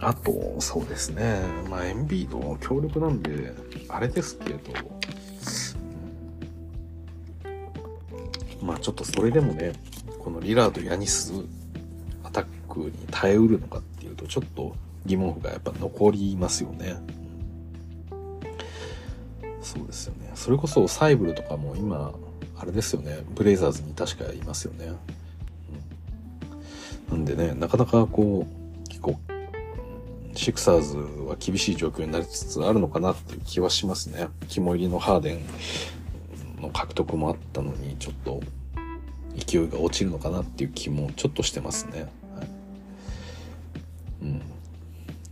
[0.00, 1.40] あと、そうですね。
[1.68, 3.52] まあ、エンビード強力なんで、
[3.88, 4.58] あれですけど、
[8.62, 9.72] まあちょっとそれでもね、
[10.18, 11.32] このリラード・ヤニス
[12.22, 14.74] アタックに耐えうるのかっていうと、ちょっと
[15.06, 16.96] 疑問符がやっぱ残りますよね。
[19.62, 20.30] そうですよね。
[20.34, 22.12] それこそサイブルとかも今、
[22.56, 23.20] あれですよね。
[23.34, 24.92] ブレイザーズに確かいますよね。
[27.10, 29.18] うん、なんでね、なかなかこう、結構
[30.38, 30.96] シクサーズ
[31.26, 34.28] は厳しい状況になりつつあるのかなっていう気はしますね。
[34.46, 38.40] 肝入りのハーデンの獲得もあったのに、ちょっと
[39.36, 42.02] 勢いが落ちるのかなっていう気もちょっとしてますね。
[42.36, 42.48] はい、
[44.22, 44.42] うん。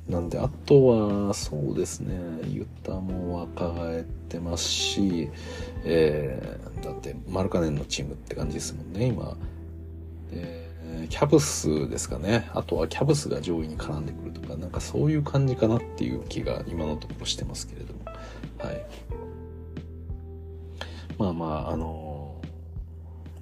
[0.09, 0.87] なんで、あと
[1.29, 2.17] は、そうですね、
[2.49, 5.31] ユタも若返ってますし、
[5.85, 9.37] えー、だって、マルカネンのチームって感じですもんね、今。
[10.33, 10.67] で
[11.09, 12.49] キャブスですかね。
[12.55, 14.33] あとはキャブスが上位に絡んでくる
[14.77, 18.01] か、そういう感じかなっていう気が今のところしてますけれども。
[18.59, 18.87] はい。
[21.19, 22.41] まあまあ、あの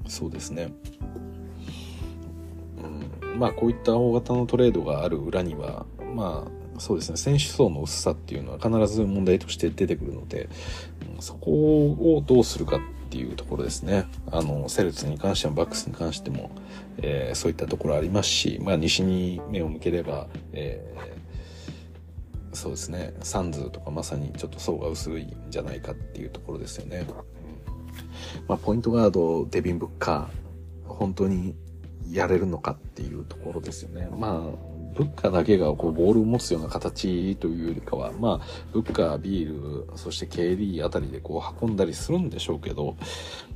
[0.04, 0.72] ー、そうですね。
[3.22, 10.48] うん、まあこういった大型のトレードがある裏には、まあそうですね、選手層の薄さっていうのは必ず問題として出てくるので、
[11.20, 14.06] そこをどうするかっていうところですね。
[14.30, 16.50] あの、セルツに関してもバックスに関しても、
[16.98, 20.84] えー、そういったところありますし、まあ、西に目を向ければ、え、
[22.54, 27.06] そうですね、サンズとかまさにちょっと層が薄いんじゃないかっていうところですよね。
[28.48, 31.54] まあ、ポイントガード、デビン・ブッカー、本当に
[32.10, 34.08] やれるのかっていうところですよね。
[34.16, 34.40] まあ、
[34.94, 42.96] ブッカーだけがこうボールを持つような形というよりかは、まあ、ブッカー、ビール、そして KD あたりでこう運んだりするんでしょうけど、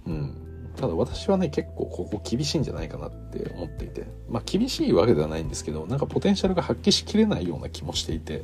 [0.07, 0.48] うん。
[0.79, 8.43] ただ私はね、結構ここ厳しいんじゃないかなって思っていて、まあ厳しいわけではないんですけど、なんかポテンシャルが発揮しきれないような気もしていて、っ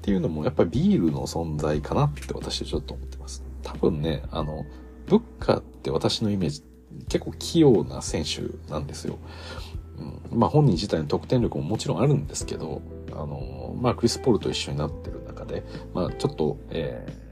[0.00, 3.42] ていうのもやっぱりビールの存在かなって私はちょっと思ってます。
[3.64, 4.64] 多分ね、あの、
[5.06, 6.62] ブッカーって私のイメージ
[7.08, 9.18] 結構器用な選手なんですよ。
[10.30, 17.23] うん、まあ本人自体の得点力ももちろんあるんですけど、あの、まあクリス・ポールと一緒になってる中で、まあちょっと、えー、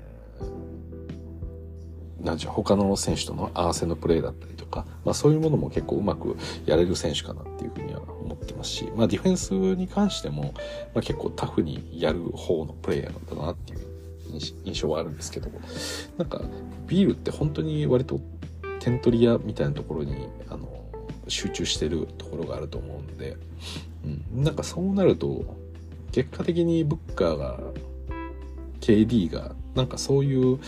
[2.23, 10.55] なんちゅう、他の選手との合わせのプレーだったりとか、まあそういうものも結構うまくやれる選手かなっていうふうには思ってますし、まあディフェンスに関しても、
[10.95, 13.81] まあ結構タフにやる方のプレイヤーなんだなっていう
[14.65, 15.51] 印象はあるんですけど、
[16.17, 16.41] なんか
[16.87, 18.21] ビールって本当に割と
[18.81, 20.69] 点取り屋みたいなところに、あの、
[21.29, 23.37] 集中してるところがあると思うんで、
[24.05, 25.45] うん、なんかそうなると、
[26.11, 27.61] 結果的にブッカーが、
[28.81, 30.59] KD が、なんかそういう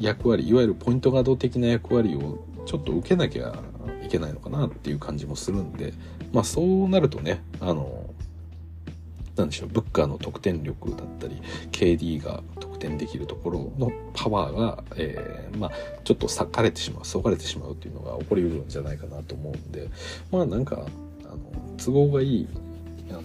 [0.00, 3.54] 役割、いわゆるポイントガード的な役割をちょっと受けなきゃ
[4.02, 5.92] いけないのかなっていう感じもするんで、
[6.32, 8.10] まあそうなるとね、あの、
[9.36, 11.40] なんでしょう、ブッカーの得点力だったり、
[11.72, 15.70] KD が得転できるところのパワーが、えー、まあ、
[16.04, 19.88] ちょっと裂かれてしまう、そがれてしまうっていうのが起こりうるんじゃないかなと思うんで、
[20.30, 20.86] まあなんか、
[21.24, 21.38] あの、
[21.76, 22.48] 都合がいい、
[23.10, 23.22] あの、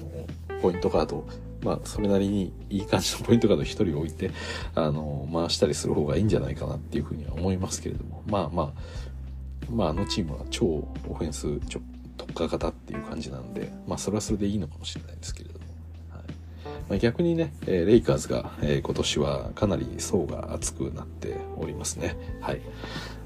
[0.61, 1.25] ポイントカード、
[1.65, 4.30] まあ、それなりにいい感じのポイントカード1人置いて、
[4.75, 8.71] あの、回したりする方がいいんじゃないかなっていうふうには思いますけれども、まあまあ、
[9.71, 11.60] まあ、あのチームは超オフェンス
[12.17, 15.65] 特化型っていう感じなんで、まあ、それはそれでいいのかもしれないですけれども。
[16.12, 16.23] はい
[16.88, 22.15] ま、逆にね、え、レイカーズが、え、今年はかなり層が厚くなっておりますね。
[22.41, 22.62] はい。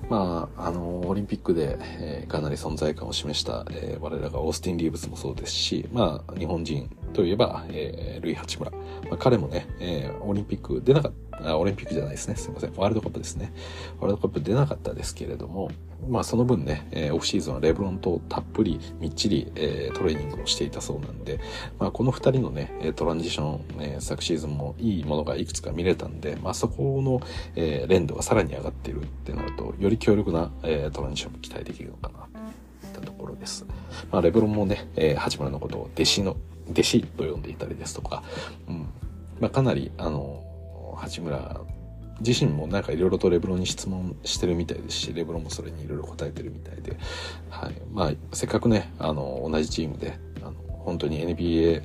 [0.10, 8.72] まあ、あの、オリンピックで、えー、かなり存在感を示した、えー、我らがオースティン・リーブスもそうですし、まあ、日本人といえば、えー、ルイ・八村。
[8.72, 8.78] ま
[9.12, 12.36] あ、彼もね、えー、オリンピック出なかった、あ、オリンピックじゃないですね。
[12.36, 12.74] すいません。
[12.76, 13.54] ワールドカップですね。
[14.00, 15.72] ワールドカップ出なかったですけれども、
[16.08, 21.40] まあその分ね、えー、オフシーズンはレブロンとたっぷりみっちり、えー、トレーニングをしていたそうなんで、
[21.78, 27.22] まあこの二人のね、トランジション、えー、昨シーズンもいいものがいくつか見れたんで、まあそこの、
[27.56, 32.40] えー、連動がさらに上がっているってなると、より強力な、えー、トランジションも期待できるのかな
[32.82, 33.66] といったところです。
[34.12, 36.38] まあレブロンもね、えー、八村のことを弟子の、
[36.72, 38.24] 弟子と呼んでいたりですとか、
[38.68, 38.88] うん。
[39.40, 40.44] まあかなり、あの、
[41.00, 41.62] 八村
[42.22, 46.98] 自身もなんかいろいろとレブロンに質問してるみたいですし、レブロンもそれにいろいろ答えてるみたいで、
[47.50, 47.74] はい。
[47.92, 51.84] まあ、せっかくね、あの、同じチームで、あの、本当に NBA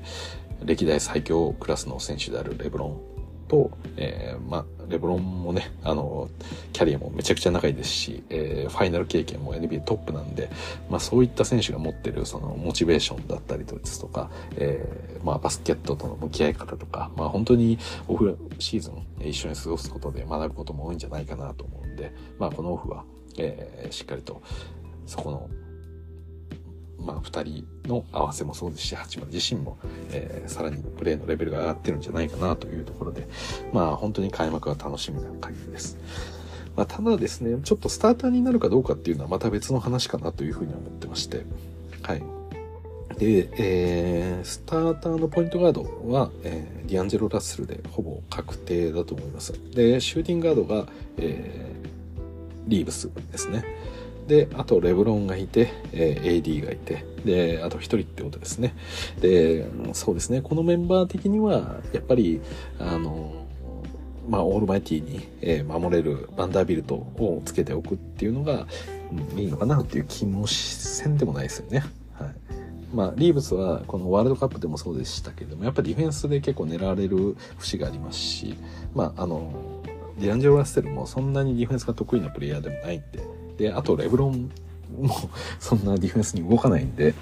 [0.64, 3.13] 歴代最強クラスの選手であるレブロン
[3.48, 6.28] と、えー、まあ、レブロンもね、あの、
[6.72, 10.50] キャリアもめちゃくちゃ長いですし、えー、ファイナル経験も NBA トップなんで、
[10.90, 17.78] まあそういった選手が持ってるそのモチベーションだったりですとか、えー、まあバスケットとの向き合い方とか、まあ本当に
[18.09, 23.04] オフシーズン一緒に過ごすことで学ぶことも多いんじゃないかなと思うんで、まあこのオフは、
[23.38, 24.42] えー、しっかりと
[25.07, 25.48] そこの
[27.05, 29.79] まあ、2人の合わせもそうですし、八村自身も、
[30.11, 33.29] えー、さらにプレーのレベルが上がってるんじゃないかなというところで、
[33.73, 35.99] まあ、本当に開幕は楽しみな限りです。
[36.77, 41.45] まあ、ただですね、ちょっとスターターになるかどうかっていうのはまた別の話かなというふうに思ってまして、
[42.03, 42.23] はい。
[43.19, 49.53] で、えー、スターターのポイントガードは、えー、ディアンジェロ・ラッセルでほぼ確定だと思います。
[49.73, 50.87] で、シューティングガードが、
[51.19, 53.64] えー、リーブスですね。
[54.27, 58.75] で、あとレブロンがいて、えー、AD がいて、で、あと一人ってことですね。
[59.21, 62.41] で、そうですね、このメンバー的には、やっぱり、
[62.79, 63.45] あの、
[64.29, 68.67] まあ、オールマイティに、えー、守れるバンダービルトをつけておくっていうのが、
[69.33, 71.85] うん、いいのかなっていう気もせんでもないですよね。
[72.15, 72.35] はい。
[72.95, 78.57] まあ、リーブスはこのワールドカップでもそうでしたけども、やっぱりディフェンスで結構狙われる節がありますし、
[78.95, 79.83] まあ、あの、
[80.19, 84.51] ディアンジェロ・ラッセルもそんなにディフェンスが得意なプレイヤーでもないんで、で、あとレブロン
[85.01, 85.14] も
[85.59, 87.14] そんなディフェンスに動かないんで、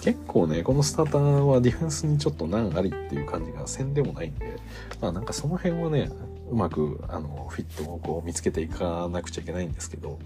[0.00, 4.56] 結構ね、このスターターはディフェンスにちょっと難ありっていう感じがせんでもないんで、
[5.00, 6.10] まあなんかその辺はね、
[6.50, 10.18] うまくあのフィットをこう見つけていかなくちゃいけないんですけど、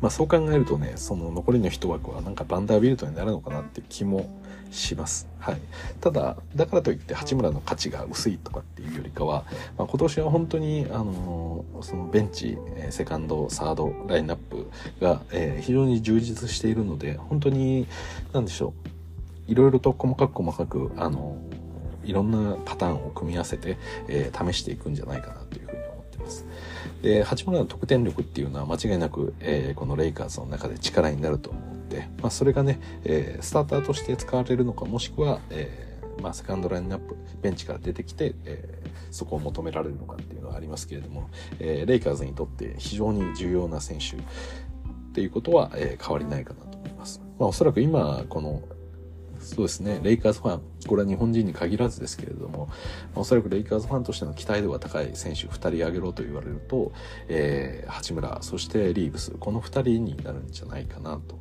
[0.00, 4.28] まあそう考えるとね、その残りの一枠はなんかバンダービルトになるのかなって気も
[4.70, 5.28] します。
[5.38, 5.60] はい。
[6.00, 9.44] ただ、だからといって八村の価値が薄いとかっていうよりかは、
[9.76, 12.58] まあ、今年は本当に、あのー、そのベンチ、
[12.90, 17.86] セカンド、サード、ラインナップが、えー、非常に充実しているので、本当に、
[18.32, 18.74] なんでしょ
[19.48, 19.50] う。
[19.50, 23.78] いろいろと細かく細かく、あのー、いろんなパターンを組み合わせて、
[24.08, 26.46] え試していくんじゃないかなというふうに思ってます。
[27.02, 31.62] で、八村の得点力っていうのは間違いなく、えこのレイカーズの中で力になると思う、
[32.20, 44.20] まあ、それがね、えスターターとして使われるのか、もしくは、えまあ、セカンドラインナップ、ベンチから出てきて、えー、そこを求められるのかっていうのはありますけれども、え、レイカーズにとって非常に重要な選手っ
[45.12, 47.20] ていうことは、え、変わりないかなと思います。
[47.38, 48.62] まあ、おそらく今、この
[49.40, 52.68] そうですね、レイカーズファン、これは日本人に限らずですけれども、
[53.14, 56.92] おそらくレイカーズファンとしての期待度が高い選手2人挙げろと言われると、
[57.28, 61.38] えー、八村、そしてリーブス、この2人になるんじゃないかなと。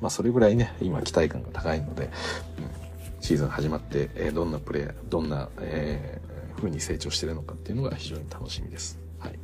[0.00, 2.10] まあ、それぐらいね、今期待感が高いので、うん、
[3.20, 8.98] シーズン始まって、え、どんなプレー、どんな、えー、風に成長してるのかっていうのが非常に楽しみです。
[9.18, 9.38] はい。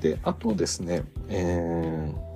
[0.00, 2.26] で、あとですね、えー、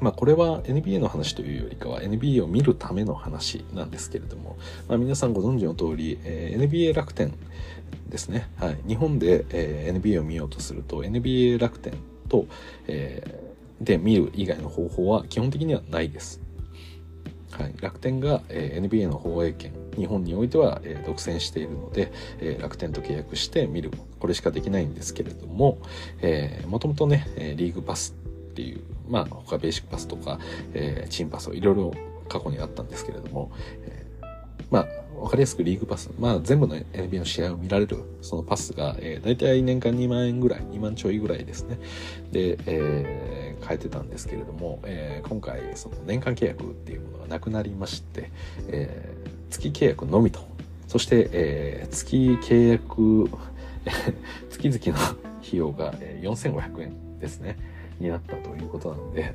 [0.00, 4.56] まあこれは NBA の話というよりかは NBA を見るための話なんですけれども、
[4.88, 7.32] まあ、皆さんご存知の通り、えー、NBA 楽天
[8.08, 8.48] ですね。
[8.56, 8.78] はい。
[8.86, 11.94] 日本で、えー、NBA を見ようとすると NBA 楽天
[12.28, 12.46] と、
[12.86, 16.40] えー、で見る以外の方法は基本的にはないです。
[17.52, 25.78] はい、楽天が、えー、NBA の放映権日本においては、えー、独占しているので、えー、楽天と契約して見るこれしかできないんですけれども、
[26.66, 28.14] もともとね、えリーグパス
[28.52, 30.38] っていうまあ他ベーシックパスとか、
[30.74, 31.92] えー、チンパスをいろいろ
[32.28, 33.50] 過去にあったんですけれども、
[33.84, 41.78] えー、まあわかりやすくリーグパス、まあ全部の NBA の試合を見られるそのパスが、えー、大体年間2万円ぐらい、2万ちょいぐらいですね。
[42.30, 48.30] で、えー、変えてたんですけれども、えー、今回その年間契約っていうものがなくなりまして、
[48.68, 50.40] えー、月契約のみと。
[50.88, 53.30] そして、えー、月契約
[54.50, 55.04] 月々の
[55.40, 57.56] 費用が4500円ですね、
[57.98, 59.32] になったということなので、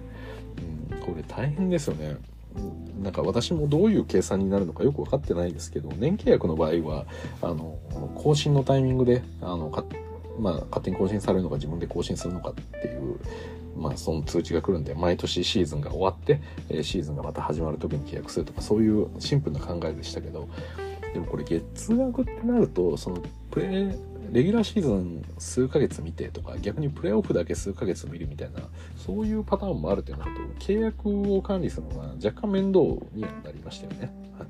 [0.91, 2.17] うん、これ大変ですよね。
[3.01, 7.05] なんか私もどういう計算になるのかよく分かってないですけど、年契約の場合は、
[7.41, 7.77] あの、
[8.15, 9.71] 更新のタイミングで、あの、
[10.39, 13.19] まあ、勝手に更新されるのか自分で更新するのかっていう、
[13.77, 20.47] まあ、その通知が来るんで、毎年シーズンが終わって、えシーズンがまた始まる時に契約するとか、そういうシンプルな考えでしたけど、
[21.13, 23.95] でもこれ月額ってなると、そのプレ
[24.31, 28.61] レギュラーシーズン数ヶ月見てとか、逆にプレーオフだけ数ヶ月見るみたいな、
[28.97, 32.79] そういうパターンもあるというのと、契約を管理するのが若干面倒
[33.13, 34.11] になりましたよね。
[34.37, 34.47] はい。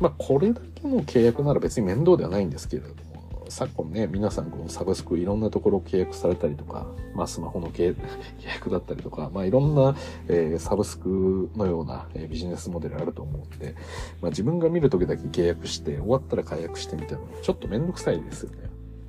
[0.00, 2.94] まあ、これだけの契約なら別に面倒ではないんですけれども、
[3.48, 7.96] 昨今ね、皆さんこのサブスクいろんなところ契約されたりとか、まあスマホの 契
[8.44, 9.96] 約だったりとか、まあいろんな、
[10.28, 13.74] えー、サブスクのような、えー、ビジネスモデルあると思うんで、
[14.20, 18.56] まあ自分が見るときだけ契約して、終わったら解約してみたいなちょっとめんどくさいですよね。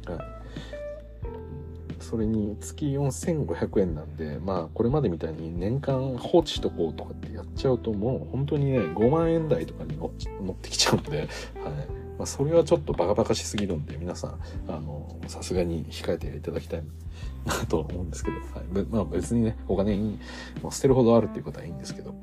[0.05, 0.19] はい。
[1.99, 11.98] それに月4500円なんで、まあこれまでみたいに年間放置しとこうとかってやっちゃうともう本当にね、5万円台とかに乗ってきちゃうんで、はい。
[12.19, 16.83] まあ、それはちょっとバカバカしすぎるんで、皆さん、あの、さすがに控えていただきたい
[17.45, 18.85] なと思うんですけど、はい。
[18.91, 20.19] まあ別にね、お金に
[20.61, 22.13] も捨てるほどあるっていうことはいいんですけど、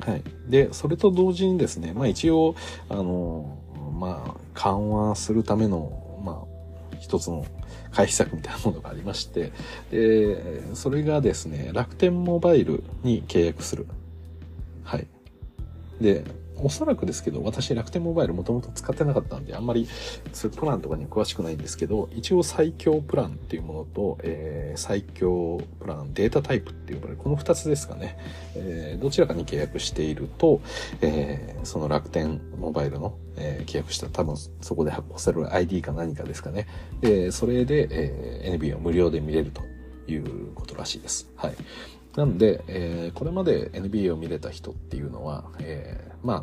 [0.00, 0.24] はい。
[0.48, 2.56] で、それと同時にですね、まあ一応、
[2.88, 3.58] あの、
[3.96, 6.44] まあ、緩和するための、ま
[6.92, 7.46] あ、一つの
[7.92, 9.52] 回避策みたいなものがありまして、
[9.92, 13.86] で、それがですね、楽天モバイルに契約する。
[14.82, 15.06] はい。
[16.00, 16.24] で、
[16.62, 19.88] おそらくですけど、私楽天モバイルもともと使ってなかったんで、あんまり
[20.32, 28.18] そういうプランとかに詳しくないんですけど、一応最強プランっていうものと、えー、最強プラン、データタイプっていうこれ、この二つですかね。
[28.54, 30.60] えー、どちらかに契約していると、
[31.00, 36.66] えー、その楽天モバイルの、え、契約したら多分そこで発行される ID か何かですかね。
[37.00, 39.62] で、それで、え、NBA を無料で見れると
[40.06, 41.30] いうことらしいです。
[41.36, 41.54] はい。
[42.16, 46.42] なんで、えー、これまで NBA を見れた人っていうのは、えー、まあ、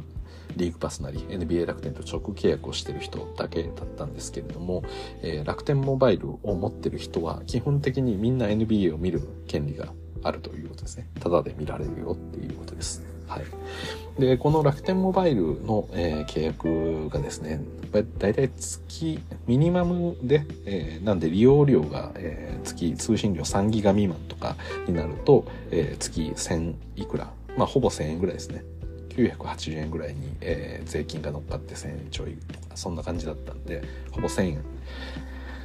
[0.56, 4.84] リーグパスなり NBA 楽天と直契約をしてる人だけだったんですけれども、
[5.22, 11.08] えー、楽天モバイルを持ってる人は基本的にみんな NBA を見る権利があるということですね。
[11.20, 13.19] ただで見られるよっていうことです。
[13.30, 14.20] はい。
[14.20, 17.62] で、この楽天モバイルの、えー、契約がですね、
[17.92, 24.56] だいたい月、ミニマムで、えー、なんで利用料が、えー、月通信料3ギガ未満とか
[24.88, 28.64] になると、えー、月1000いくら、まあほぼ1000円ぐらいですね。
[29.10, 34.64] 980円ぐらいに、えー、税金が乗っかって1000円ちょいとか、そんな感じだったんで、ほぼ1000円。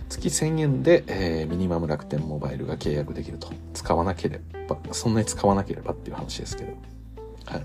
[0.09, 3.48] 月1000円で、えー、ミニマム楽天モバイルが契約できると。
[3.72, 6.93] 使わなければ、そんなに使わなければっていう話ですけど。
[7.46, 7.64] はい。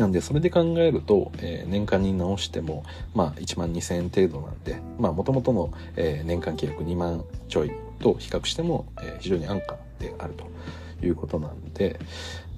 [0.00, 10.46] なんで、それで考えると、えー、年間に直しても、まあ、1万2000円程度なんで、もともとの、えー、年間契約2万ちょいと比較しても、えー、非常に安価であると
[11.06, 11.98] いうことなんで、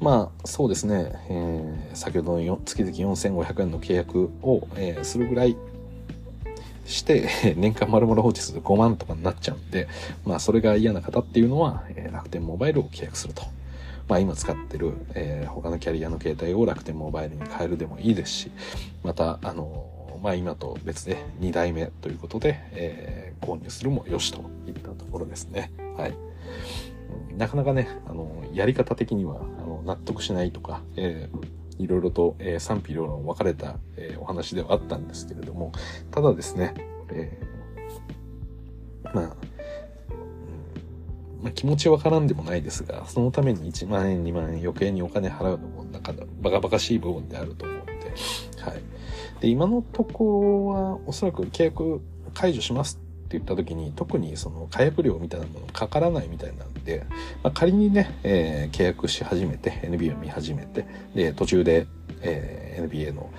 [0.00, 5.56] まあ、そうですね、えー、先ほどの月々4500円の契約を、えー、するぐらい
[6.86, 9.88] して、年間丸々放置すると5万とかになっちゃうんで、
[10.24, 13.42] まあ、それが嫌な方っていうのは、楽天モバイルを契約すると。
[14.08, 18.50] まあ、今使ってる、えー、他のキャリアの携帯を楽天モバイルに変えるでもいいですし、
[19.02, 25.72] また、あの、まあ、今と別で2代目ということで、えー、購入するもよしといったところですね。
[25.96, 26.16] はい。
[27.36, 35.72] なかなかね、あの、やり方的には、あの、納得しないとか、えー、いろいろと、えー、賛否両論分かれた、えー、お話ではあったんですけれども、
[36.10, 36.74] ただですね、
[37.10, 39.36] えー、まあ、
[41.42, 47.93] まあ、気持ちわからんでもないですが、そのために1万円、2万円余計にお金払うのも、なんかバカバカしい部分であると思うんで、
[48.61, 48.82] はい。
[49.40, 52.01] で、今のところは、おそらく契約
[52.32, 57.05] 解除しますって言った時に、特にその解約料みたいなものかからないみたいなんで、
[57.43, 61.86] まあ、仮にね、えー、契約し始めて、NBA を見始めて、で、途中で、
[62.20, 63.30] えー、NBA の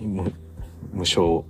[0.00, 0.32] 無
[0.92, 1.42] 無償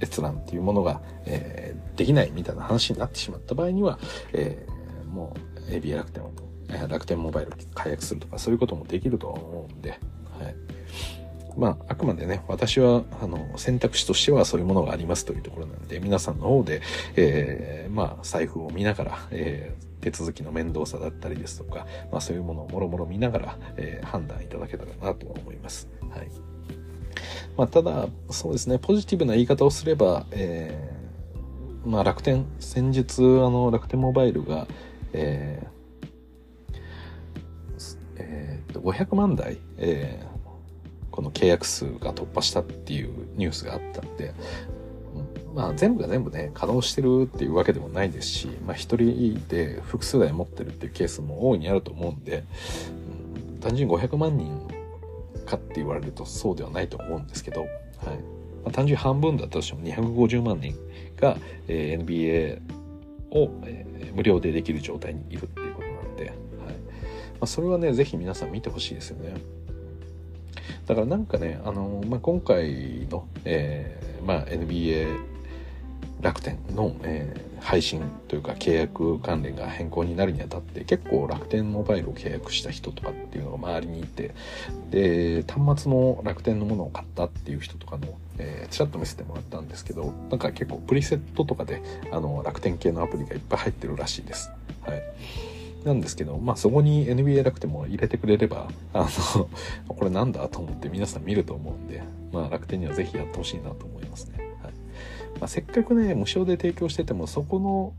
[0.00, 3.98] 閲覧っていうものが、えー、できないみたいな話になってしまった場合には、
[4.32, 5.36] えー、も
[5.68, 6.32] う AB 楽天を、
[6.68, 9.96] え、楽天モバイル解約するとかそういうこともできると思うんで、は
[10.48, 10.54] い。
[11.56, 16.80] まあ、あくまでね、私は、あの、選択肢としてはそういうものがありますというところなんで、皆さんの方で、
[17.16, 25.88] えー、まあ、財布を見ながら、えー、手続きの面倒さだったりですとか、まあ、そういうものをもろもろ見ながら、えー、判断いただけたらなと思います。
[26.10, 26.28] はい。
[27.56, 30.91] まあ、ただ、そうですね、ポジティブな言い方をすれば、えー、
[31.84, 34.66] まあ、楽天、先日、あの、楽天モバイルが、
[35.12, 36.78] えー、
[38.16, 44.32] えー、500万台、えー、この契約数が突破したっていうニュースがあったんで、
[45.54, 52.44] まあ全部が全部ね、稼働してるっていうわけでもないですし、まあ一人で複数台持ってるっていうケースも大いにあると思うんで、
[53.60, 54.66] 単純に500万人
[55.44, 57.68] かって言われるとそうではないと思うんですけど、はい。
[58.64, 60.74] まあ、単純半分だったとしても250万人
[61.22, 62.60] が、え、NBA
[63.30, 66.34] を、え、無料でできる状態にいるっていうことなんで、はい。
[66.34, 66.36] ま
[67.42, 69.34] あ、それはね、ぜひ皆さん見てほしいですよね。
[70.86, 75.31] だからなんかね、あのまあ、今回の、えー、まあ、NBA
[76.22, 84.34] 楽天の、えー、配信というか契約関連が変更になるにあたって結構楽天モバイルを契約した人とかっていうのが周りにいて
[84.90, 94.50] で端末の楽天のものを買ったっていう人とかの、えー、ちらっと見せてもらったんですけどなんか結構プリセットとかであの楽天系のアプリがいっぱい入ってるらしいです。
[94.82, 95.02] はい
[95.84, 99.48] なんですけど、まあそこに NBA 楽天も入れてくれれば、あの、
[99.88, 102.02] これなんだと思って皆さん見ると思うんで、
[102.32, 104.51] まあ楽天にはぜひやってほしいなと思いますね。
[105.42, 107.94] まあ、せっかくね無償で提供しててもそこの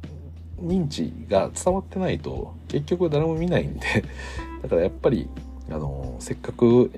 [0.66, 4.06] 認知が伝わってないと結局誰も見ないんで
[4.64, 5.28] だからやっぱり
[5.70, 6.90] あのせっかく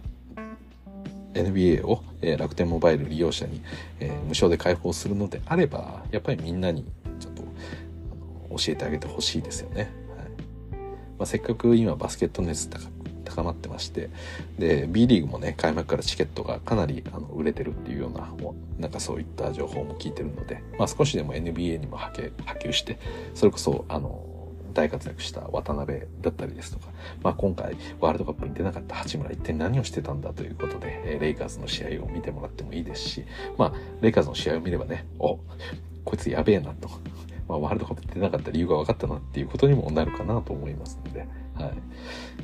[1.34, 3.60] NBA を、えー、楽天モバイル利用者に、
[4.00, 6.86] えー、無償で開放するのであればやっぱりみんなに
[7.20, 7.41] ちょっと
[8.56, 9.82] 教えてあげてほしいですよね。
[9.82, 12.95] はいまあ、せっかく今バスケット熱高
[13.26, 14.09] 高まってまして
[14.57, 18.32] で B リーグもね開幕からチケットがかなりあの売れてるっていうような
[18.80, 22.99] なんかそういった情報も聞いてるので、まあ、少しでも NBA にも波及波及して
[23.34, 24.36] それこそあの
[24.76, 26.88] 大活躍した渡辺だったりですとか、
[27.23, 33.26] まあ、今回ワールドカップに出なかった八村一体何をしてたんだということで、レイカーズの試合を見てもらってもいいですし、
[33.57, 35.39] まあ、レイカーズの試合を見ればね、お、
[36.03, 36.89] こいつやべえなと、
[37.47, 41.71] まあ、ワールドカップ出なかった理由が分かったなっていうことにもなるかなと思いますので、はい。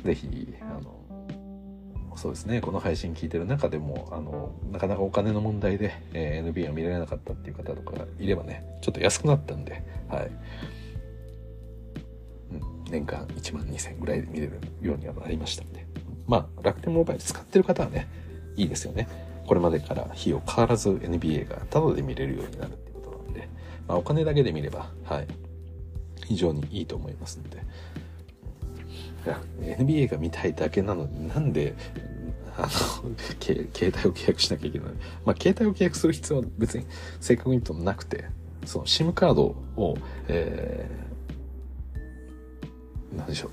[0.04, 1.02] ぜひ、あの、
[2.16, 10.30] そうですね、この配信聞いてる中でも、あの、なかなかお金の問題で、えー、NBA を見られなかったっていう方とかがいればね、ちょっと安くなったんで、はい。
[12.52, 15.86] うん、年間1万2000ぐらいで見れるようにはなりましたんで。
[16.26, 18.08] まあ、楽天モバイル使ってる方はね、
[18.56, 19.08] いいですよね。
[19.46, 23.48] これまでから費用変わらず NBA がタダで見れるようになるっていうことなんで、
[23.88, 25.26] まあ、お金だけで見れば、はい。
[26.26, 27.58] 非常にいいと思いますので、
[29.60, 31.74] NBA が見たいだけなのになんで
[32.56, 32.68] あの
[33.40, 34.88] 携帯を契約しなきゃいけない。
[35.24, 36.84] まあ、携帯を契約する必要は別に
[37.20, 38.24] 正確に言うとなくて、
[38.66, 39.96] その SIM カードを、
[40.28, 43.50] えー、なんでしょう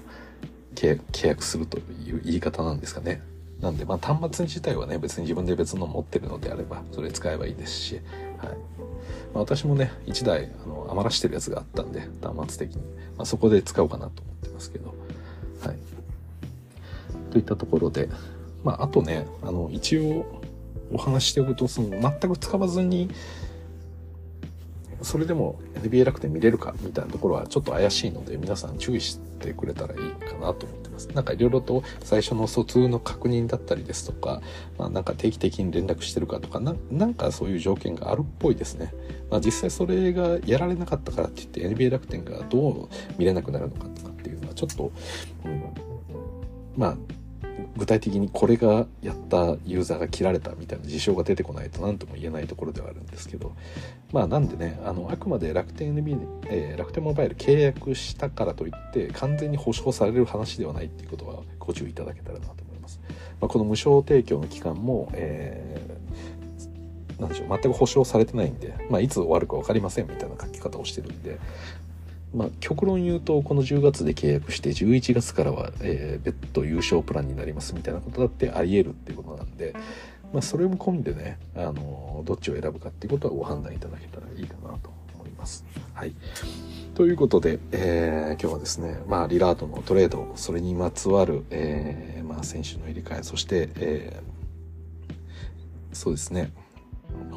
[0.75, 3.21] 契、契約するという言い方なんですかね。
[3.61, 7.95] なんで、まあ、端末自体はね、別に自分で別の持ってるのであれば、それ使えばいいですし、
[8.37, 8.47] はい。
[8.47, 8.55] ま
[9.35, 12.81] あ、私もね、1台、あの、余らしてるやつがあったんで、端末的に。
[13.17, 14.93] まあ、そこで使おうかなと思ってますけど、
[15.61, 15.77] はい。
[17.31, 18.09] といったところで、
[18.63, 20.41] まあ、あとね、あの、一応
[20.91, 23.09] お話ししておくと、その、全く使わずに、
[25.01, 31.07] それでも NBA 楽天見れるかみたいなところはちょっと怪しいので、皆さん注意してくれたらいいかなと思ってます。
[31.09, 34.41] なんかいろいろと最初の疎通の確認だったりですとか、
[34.77, 38.93] まあ、なんか定期的に連絡してるかとかな、なんかそういう条件があるっぽいですね。
[39.29, 44.08] まあ、実際それがやられなかったからって言って NBA 楽天がどう見れなくなるのかとか
[44.59, 44.91] ちょっと、
[45.45, 45.63] うん、
[46.75, 46.97] まあ、
[47.77, 53.55] 具体的にこれがやったユーザーが切られたみたいな事象が出てこないと何とも言えないところではあるんですけど
[54.11, 62.99] まあなんでねあのあくまで楽天 NB、えー、楽天モバイル契約したからといって完全に保証される話ではないっていうことはご注意いただけたらなと思います。
[63.39, 71.39] まあ、この無償提供の期間も、えー、なんでしょう全く保証されてないんで、まあ、いつ終わるか分かりませんみたいな書き方をしてるんで、
[72.33, 79.73] まあ、極論言うとこの10月で契約して11月からは、えー、別途優勝プランになりますみたいなことだってありえるっていうことなんで、
[80.31, 85.65] まあ、それも込みでね、あのどっちを選ぶかっていうことはご判断いただけたらいいかなと思います。
[85.93, 86.13] はい、
[86.93, 96.51] ということで、えー、今日はですね、まあ、リラードのトレードそれにまつわる、えーまあ、選手の入れ替えそして、えー、そうですね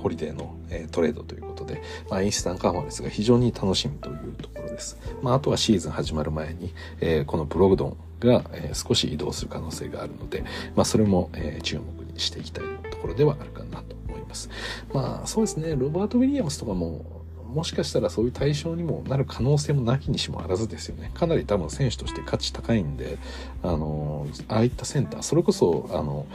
[0.02, 1.80] ホリデーの、えー、トレードということで、
[2.10, 4.98] まあ、イースタンカンファレンスが非常に楽しみというところです。
[5.22, 10.44] まあ、あとはシーズン始まる前に、えー、このブログドンが、えー、少し移動する可能性があるので、
[10.74, 14.50] まあ、それも、えー、注目にしていきたいところではあるかなと思います。
[14.92, 17.22] まあ、そうですね、ロバート・ウィリアムスとかも、
[17.52, 21.10] もしかしたらそういう対象にもなる可能性もなきにしもあらずですよね。
[21.14, 23.18] かなり多分選手として価値高いんで、
[23.62, 26.26] あの、ああいったセンター、それこそ、あの、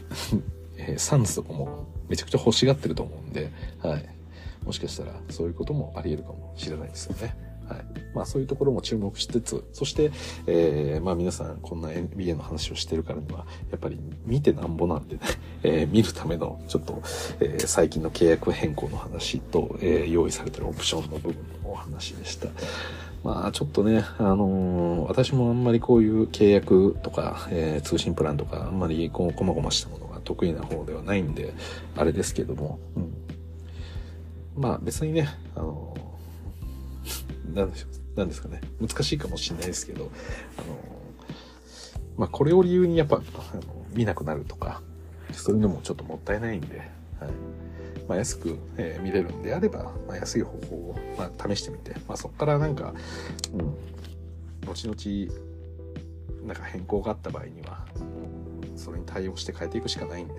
[0.76, 3.50] えー、サンズとかもめちゃくちゃ欲しがってると思うんで、
[3.80, 4.08] はい。
[4.64, 7.34] もしかしたらそういうこともあり得るかもしれないですよね。
[7.68, 7.84] はい。
[8.14, 10.10] まあそういうところも注目しつつ、そして、
[10.46, 15.20] えー、まあ皆さんこんな NBA の話をしてるからには、やっぱり見てなんぼなんでね、
[15.62, 17.02] えー、見るためのちょっと、
[17.40, 21.34] えー、最近の契約変更の話と、えー、用意されてるオプションの部分
[21.64, 22.48] のお話でした。
[23.24, 31.54] まあちょっとね、あの、私もあんまりこういう契約とか、えー、通信プランとか、あんまりこう、こまごましたものが得意な方ではないんで、
[31.96, 33.12] あれですけども、うん、
[34.56, 35.96] まあ別にね、あの、
[37.54, 40.10] なんでしょう、なんですかね、難しいかもしれないですけど、
[40.58, 40.66] あの
[42.16, 43.62] まあこれを理由にやっぱ、あの
[43.94, 44.82] 見なくなるとか、
[45.32, 47.30] そういうのもちょっともったいないんで、はい。
[48.08, 52.94] まあ、安く、えー、見れるんであれば、まあ、安い方法を、まあ、試してみて、まあ、そこからなんか、
[53.52, 53.76] うん、
[54.66, 55.32] 後々、
[56.46, 57.86] なんか変更があった場合には、
[58.82, 60.34] それに対応して変えていくしかないんで、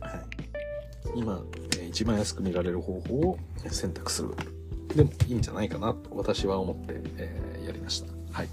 [0.00, 0.26] はい。
[1.14, 1.42] 今、
[1.78, 3.38] えー、一番安く見られる方法を
[3.68, 4.30] 選択する。
[4.94, 8.12] でもいいんじゃないかなと私は思って、えー、やりました。
[8.32, 8.48] はい。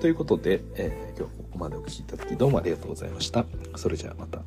[0.00, 3.46] ということで、えー、今日ここまでお聴きいただきどうもありがとうございました。
[3.76, 4.40] それじゃあまた。